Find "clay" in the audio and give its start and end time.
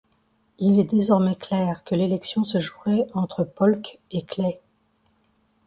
4.25-4.59